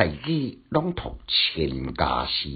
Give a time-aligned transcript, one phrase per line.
[0.00, 2.48] 大举朗读千家诗，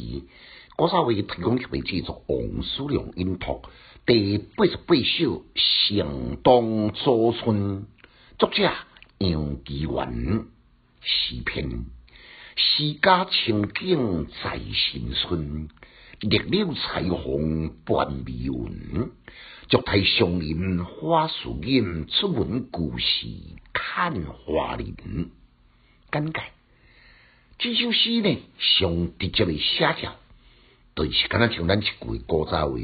[0.77, 3.61] 郭少伟提供给制作王叔良音读
[4.07, 7.83] 第八十八首《城东早春》，
[8.39, 8.73] 作者
[9.19, 10.47] 杨基元，
[11.03, 11.85] 诗篇。
[12.57, 15.69] 诗家清景在新春，
[16.21, 19.11] 绿柳彩虹伴微云，
[19.69, 23.27] 竹台相迎花树荫，出门故事
[23.75, 24.95] 看花林。
[26.11, 26.41] 简介。
[27.57, 30.17] 这首诗呢，上直接的写照，
[30.97, 32.77] 就是敢若像咱一句古早话，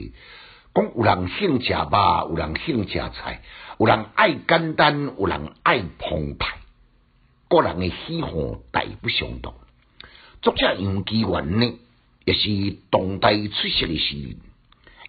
[0.74, 3.42] 讲有人兴食肉，有人兴食菜，
[3.78, 6.58] 有人爱简单，有人爱澎湃，
[7.48, 8.30] 个人的喜好
[8.70, 9.54] 大不相同。
[10.40, 11.78] 作者杨基元呢，
[12.24, 14.36] 也是当代出色的诗人，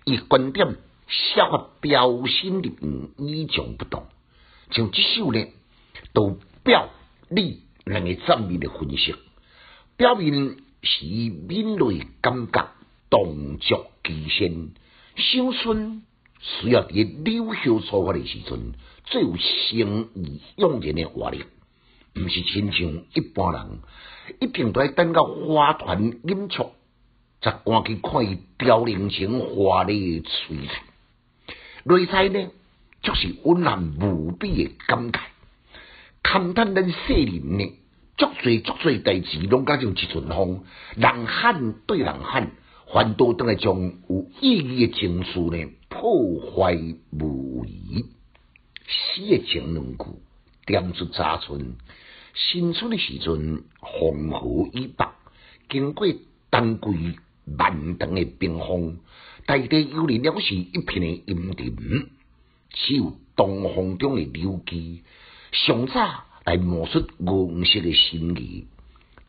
[0.06, 0.76] 伊观点
[1.08, 2.76] 写法标新立
[3.18, 4.06] 异，与众不同。
[4.72, 5.46] 像这首呢，
[6.14, 6.90] 都表
[7.30, 9.14] 里两个正面的分析。
[10.02, 12.70] 表面是敏锐感觉，
[13.12, 14.72] 动作极限。
[15.16, 16.02] 小春
[16.40, 21.44] 需要伫柳叶初发的时阵，最有生意用人的活力，
[22.16, 23.80] 毋是亲像一般人，
[24.40, 26.72] 一定都要等到花团锦簇，
[27.40, 30.84] 才赶去看伊凋零成华丽的璀璨。
[31.84, 32.50] 内在呢，
[33.04, 35.20] 就是温暖无比的感慨，
[36.24, 37.60] 勘探咱世人。
[37.60, 37.72] 呢。
[38.22, 40.64] 足侪足多代志，拢加像一阵风，
[40.96, 42.52] 人喊对人喊，
[42.94, 46.78] 反倒等来将有意义诶情绪呢破坏
[47.10, 48.06] 无疑。
[48.86, 50.06] 诗的前两句
[50.68, 51.78] 点出早春，
[52.36, 55.08] 新春的时阵，风和以北，
[55.68, 56.06] 经过
[56.52, 59.00] 冬季漫长诶冰封，
[59.48, 62.10] 大地有离了是一片诶阴沉，
[62.70, 65.00] 只有东风中的柳枝，
[65.52, 66.26] 上早。
[66.44, 68.66] 来描述颜色的心意，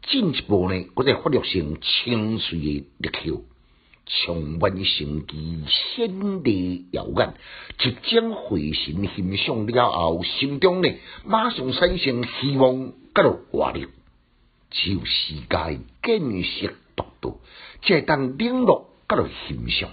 [0.09, 3.45] 进一步呢，我再发育成清水的绿球，
[4.07, 7.35] 充满生机，鲜丽耀眼。
[7.85, 10.89] 一将回神欣赏了后，心中呢，
[11.25, 13.89] 马上产生希望，甲落活力。
[14.71, 17.37] 只有世界见识独到，
[17.83, 18.75] 才当领略
[19.07, 19.91] 甲落欣赏。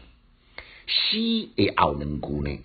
[0.87, 2.59] 诗的后两句呢？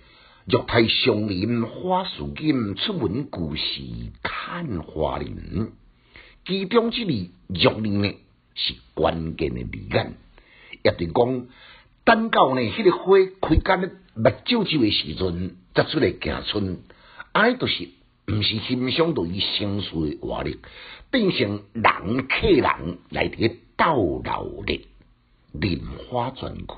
[0.47, 3.81] 玉台相林花树锦，出门故事
[4.45, 5.71] 看花林。
[6.45, 7.31] 其中之字玉
[7.81, 8.13] 林呢，
[8.53, 10.13] 是关键的字眼。
[10.83, 11.47] 也对讲，
[12.03, 16.77] 等到呢，迄个花开干咧目睭睭的时阵，才出来行春。
[17.31, 17.89] 安尼就是
[18.27, 20.59] 毋是欣赏到伊成熟的活力，
[21.09, 24.79] 变成人客人来伫个斗闹热，
[25.53, 26.75] 莲花全开，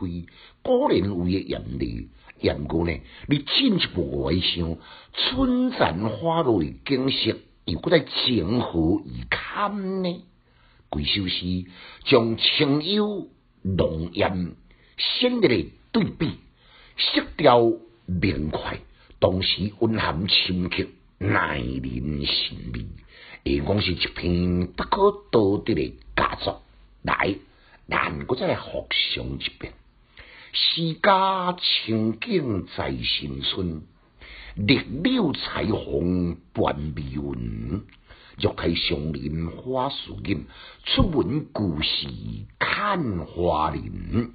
[0.61, 2.07] 果然有嘅艳丽。
[2.39, 4.77] 艳过呢，你进一步来想，
[5.11, 7.35] 春残花落的景色，
[7.67, 10.23] 又搁在情何以堪呢？
[10.89, 11.65] 贵首诗
[12.05, 13.27] 将清幽
[13.61, 14.55] 浓艳
[14.97, 16.37] 鲜烈的对比，
[16.97, 17.73] 色调
[18.05, 18.79] 明快，
[19.19, 20.85] 同时蕴含深刻
[21.17, 22.85] 耐人寻味，
[23.43, 26.63] 会讲是一篇不可多得的佳作。
[27.01, 27.35] 来，
[27.89, 29.73] 咱搁再复诵一遍。
[30.53, 33.81] 诗家情景在新春，
[34.57, 37.83] 绿柳彩虹伴微云，
[38.39, 40.45] 玉台相邻花树荫，
[40.83, 42.07] 出门故事
[42.57, 44.33] 看花林。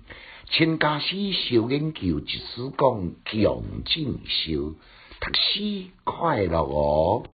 [0.49, 4.75] 亲家诗小研究，一时光强进修，
[5.21, 7.25] 读书快乐哦。